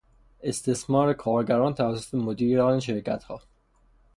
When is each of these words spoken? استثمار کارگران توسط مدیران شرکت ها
استثمار 0.43 1.13
کارگران 1.13 1.73
توسط 1.73 2.15
مدیران 2.15 2.79
شرکت 2.79 3.23
ها 3.23 3.41